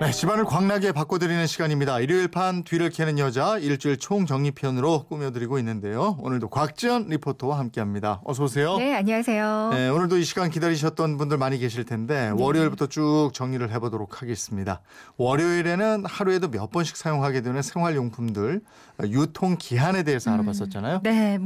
[0.00, 1.98] 네, 집안을 광나게 바꿔드리는 시간입니다.
[1.98, 6.16] 일요일 판 뒤를 캐는 여자 일주일 총정리편으로 꾸며드리고 있는데요.
[6.20, 8.20] 오늘도 곽지연 리포터와 함께합니다.
[8.22, 8.76] 어서 오세요.
[8.76, 9.70] 네, 안녕하세요.
[9.72, 12.42] 네, 오늘도 이 시간 기다리셨던 분들 많이 계실 텐데 네.
[12.42, 14.82] 월요일부터 쭉 정리를 해보도록 하겠습니다.
[15.16, 18.60] 월요일에는 하루에도 몇 번씩 사용하게 되는 생활용품들
[19.08, 21.00] 유통 기한에 대해서 알아봤었잖아요.
[21.02, 21.38] 네,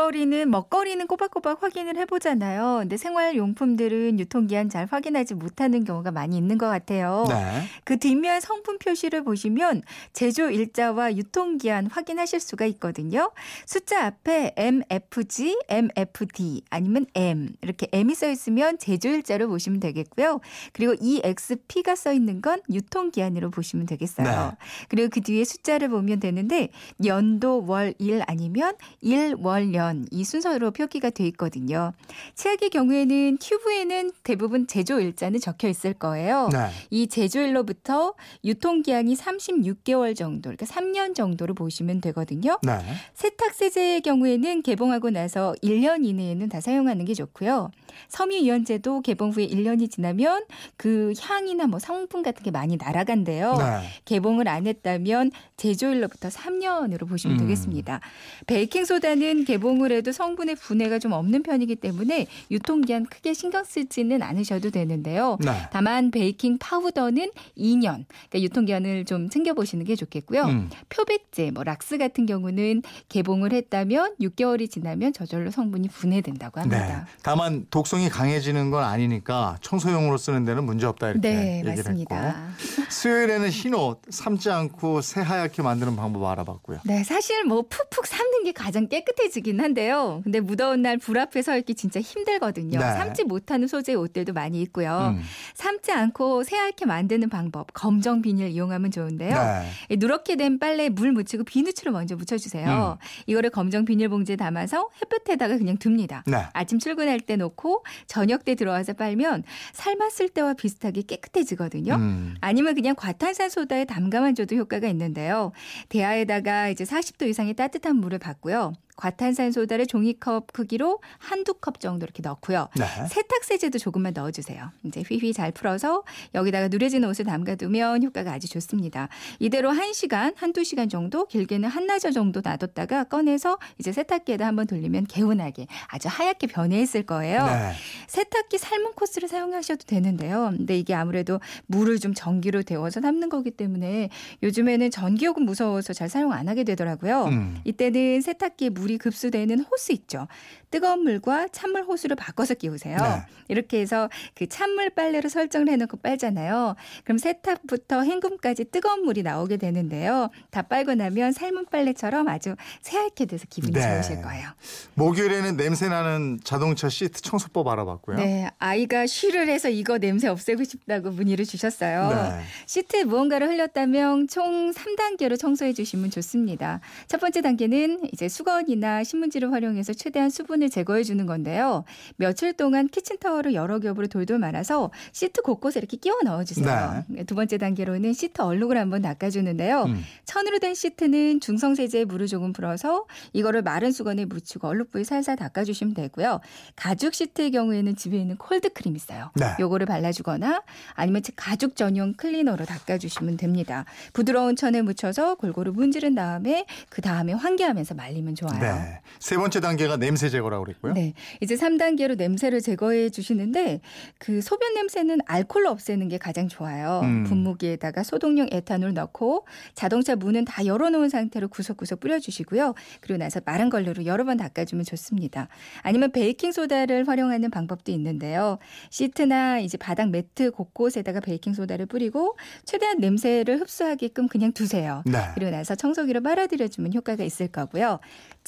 [0.00, 2.78] 먹거리는 먹거리는 꼬박꼬박 확인을 해보잖아요.
[2.80, 7.26] 근데 생활용품들은 유통기한 잘 확인하지 못하는 경우가 많이 있는 것 같아요.
[7.28, 7.64] 네.
[7.84, 9.82] 그 뒷면 성분 표시를 보시면
[10.14, 13.30] 제조 일자와 유통기한 확인하실 수가 있거든요.
[13.66, 20.40] 숫자 앞에 MFG, MFD 아니면 M 이렇게 M이 써 있으면 제조 일자로 보시면 되겠고요.
[20.72, 24.26] 그리고 EXP가 써 있는 건 유통기한으로 보시면 되겠어요.
[24.26, 24.56] 네.
[24.88, 26.70] 그리고 그 뒤에 숫자를 보면 되는데
[27.04, 31.92] 연도, 월, 일 아니면 일, 월, 연이 순서로 표기가 돼 있거든요.
[32.34, 36.48] 치약의 경우에는 튜브에는 대부분 제조 일자는 적혀 있을 거예요.
[36.52, 36.68] 네.
[36.90, 42.58] 이 제조일로부터 유통기한이 36개월 정도, 그러니까 3년 정도로 보시면 되거든요.
[42.62, 42.78] 네.
[43.14, 47.70] 세탁세제의 경우에는 개봉하고 나서 1년 이내에는 다 사용하는 게 좋고요.
[48.08, 50.44] 섬유유연제도 개봉 후에 1년이 지나면
[50.76, 53.56] 그 향이나 뭐 성분 같은 게 많이 날아간대요.
[53.56, 53.88] 네.
[54.04, 57.40] 개봉을 안 했다면 제조일로부터 3년으로 보시면 음.
[57.40, 58.00] 되겠습니다.
[58.46, 64.70] 베이킹소다는 개봉 을 해도 성분의 분해가 좀 없는 편이기 때문에 유통기한 크게 신경 쓰지는 않으셔도
[64.70, 65.38] 되는데요.
[65.40, 65.52] 네.
[65.72, 70.42] 다만 베이킹 파우더는 2년, 그러니까 유통기한을 좀 챙겨보시는 게 좋겠고요.
[70.42, 70.70] 음.
[70.88, 76.76] 표백제, 뭐 락스 같은 경우는 개봉을 했다면 6개월이 지나면 저절로 성분이 분해된다고 네.
[76.76, 77.06] 합니다.
[77.22, 82.16] 다만 독성이 강해지는 건 아니니까 청소용으로 쓰는 데는 문제 없다 이렇게 네, 얘기를 맞습니다.
[82.16, 86.80] 했고 수요일에는 흰 옷 삶지 않고 새하얗게 만드는 방법 알아봤고요.
[86.84, 90.20] 네, 사실 뭐 푹푹 삶는 게 가장 깨끗해지긴 한데요.
[90.24, 92.78] 근데 무더운 날 불 앞에 서 있기 진짜 힘들거든요.
[92.78, 92.84] 네.
[92.84, 95.14] 삶지 못하는 소재의 옷들도 많이 있고요.
[95.16, 95.22] 음.
[95.54, 99.34] 삶지 않고 새하얗게 만드는 방법, 검정 비닐 이용하면 좋은데요.
[99.34, 99.70] 네.
[99.88, 102.98] 이 누렇게 된 빨래에 물 묻히고 비누칠을 먼저 묻혀주세요.
[103.00, 103.04] 음.
[103.26, 106.22] 이거를 검정 비닐봉지에 담아서 햇볕에다가 그냥 둡니다.
[106.26, 106.44] 네.
[106.52, 111.94] 아침 출근할 때 놓고 저녁 때 들어와서 빨면 삶았을 때와 비슷하게 깨끗해지거든요.
[111.94, 112.34] 음.
[112.40, 115.52] 아니면 그냥 과탄산소다에 담가만 줘도 효과가 있는데요.
[115.88, 118.72] 대야에다가 이제 40도 이상의 따뜻한 물을 받고요.
[119.00, 122.68] 과탄산 소다를 종이컵 크기로 한두 컵 정도 이렇게 넣고요.
[122.76, 122.84] 네.
[123.08, 124.70] 세탁 세제도 조금만 넣어 주세요.
[124.84, 129.08] 이제 휘휘 잘 풀어서 여기다가 누래진 옷을 담가 두면 효과가 아주 좋습니다.
[129.38, 135.66] 이대로 1시간, 한두 시간 정도, 길게는 한나절 정도 놔뒀다가 꺼내서 이제 세탁기에다 한번 돌리면 개운하게
[135.86, 137.46] 아주 하얗게 변해 있을 거예요.
[137.46, 137.72] 네.
[138.06, 140.52] 세탁기 삶은 코스를 사용하셔도 되는데요.
[140.54, 144.10] 근데 이게 아무래도 물을 좀 전기로 데워서 삶는 거기 때문에
[144.42, 147.24] 요즘에는 전기요금 무서워서 잘 사용 안 하게 되더라고요.
[147.24, 147.60] 음.
[147.64, 150.26] 이때는 세탁기에 물이 급수되는 호스 있죠.
[150.70, 152.96] 뜨거운 물과 찬물 호스를 바꿔서 끼우세요.
[152.96, 153.22] 네.
[153.48, 156.76] 이렇게 해서 그 찬물 빨래로 설정을 해놓고 빨잖아요.
[157.04, 160.30] 그럼 세탁부터 헹굼까지 뜨거운 물이 나오게 되는데요.
[160.50, 163.82] 다 빨고 나면 삶은 빨래처럼 아주 새하얗게 돼서 기분이 네.
[163.82, 164.48] 좋으실 거예요.
[164.94, 168.16] 목요일에는 냄새 나는 자동차 시트 청소법 알아봤고요.
[168.18, 172.10] 네, 아이가 쉬를 해서 이거 냄새 없애고 싶다고 문의를 주셨어요.
[172.10, 172.44] 네.
[172.66, 176.80] 시트에 무언가를 흘렸다면 총 3단계로 청소해 주시면 좋습니다.
[177.08, 181.84] 첫 번째 단계는 이제 수건이나 신문지를 활용해서 최대한 수분을 제거해 주는 건데요.
[182.16, 187.04] 며칠 동안 키친타월을 여러 겹으로 돌돌 말아서 시트 곳곳에 이렇게 끼워 넣어 주세요.
[187.26, 189.84] 두 번째 단계로는 시트 얼룩을 한번 닦아 주는데요.
[189.84, 190.02] 음.
[190.24, 195.36] 천으로 된 시트는 중성 세제에 물을 조금 풀어서 이거를 마른 수건에 묻히고 얼룩 부위 살살
[195.36, 196.40] 닦아 주시면 되고요.
[196.76, 199.30] 가죽 시트의 경우에는 집에 있는 콜드 크림 있어요.
[199.34, 199.46] 네.
[199.58, 200.62] 요거를 발라 주거나
[200.94, 203.84] 아니면 가죽 전용 클리너로 닦아 주시면 됩니다.
[204.12, 208.59] 부드러운 천에 묻혀서 골고루 문지른 다음에 그 다음에 환기하면서 말리면 좋아요.
[208.60, 209.00] 네.
[209.18, 210.94] 세 번째 단계가 냄새 제거라고 그랬고요.
[210.94, 211.12] 네.
[211.40, 213.80] 이제 3단계로 냄새를 제거해 주시는데
[214.18, 217.00] 그 소변 냄새는 알코올로 없애는 게 가장 좋아요.
[217.04, 217.24] 음.
[217.24, 222.74] 분무기에다가 소독용 에탄올 넣고 자동차 문은 다 열어 놓은 상태로 구석구석 뿌려 주시고요.
[223.00, 225.48] 그리고 나서 마른 걸레로 여러 번 닦아 주면 좋습니다.
[225.82, 228.58] 아니면 베이킹 소다를 활용하는 방법도 있는데요.
[228.90, 235.02] 시트나 이제 바닥 매트 곳곳에다가 베이킹 소다를 뿌리고 최대한 냄새를 흡수하게끔 그냥 두세요.
[235.04, 235.18] 네.
[235.34, 238.00] 그리고 나서 청소기로 빨아들여 주면 효과가 있을 거고요.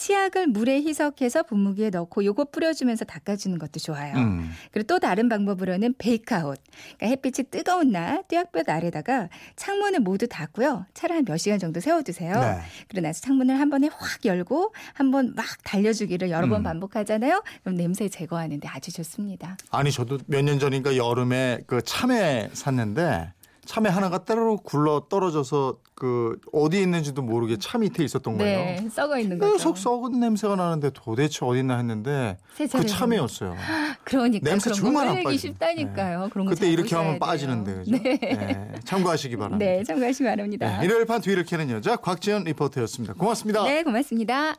[0.06, 4.16] 치약을 물에 희석해서 분무기에 넣고 요거 뿌려주면서 닦아주는 것도 좋아요.
[4.16, 4.50] 음.
[4.72, 6.58] 그리고 또 다른 방법으로는 bake-out.
[6.98, 10.86] 그러니까 햇빛이 뜨거운 날 뙤약볕 아래다가 창문을 모두 닫고요.
[10.94, 12.32] 차를 한 몇 시간 정도 세워두세요.
[12.34, 12.58] 네.
[12.88, 16.62] 그러고 나서 창문을 한 번에 확 열고 한 번 막 달려주기를 여러 번 음.
[16.64, 17.44] 반복하잖아요.
[17.62, 19.56] 그럼 냄새 제거하는데 아주 좋습니다.
[19.70, 23.32] 아니 저도 몇 년 전인가 여름에 그 참외 샀는데
[23.64, 28.58] 참외 하나가 따로 굴러 떨어져서 그 어디 있는지도 모르게 차 밑에 있었던 거예요.
[28.58, 29.52] 네, 썩어 있는 거죠.
[29.52, 33.54] 계속 썩은 냄새가 나는데 도대체 어딨나 했는데 그 참외였어요.
[34.02, 35.48] 그러니까 냄새 그런 정말 거안 빠지죠.
[35.48, 36.28] 쉽다니까요.
[36.32, 37.18] 그런 거 그때 잘 이렇게 하면 돼요.
[37.20, 37.90] 빠지는데 그죠?
[37.92, 38.18] 네.
[38.18, 39.64] 네, 참고하시기 바랍니다.
[39.64, 40.78] 네, 참고하시기 바랍니다.
[40.78, 43.14] 네, 일요일 판 뒤를 캐는 여자 곽지연 리포터였습니다.
[43.14, 43.62] 고맙습니다.
[43.62, 44.56] 네, 고맙습니다.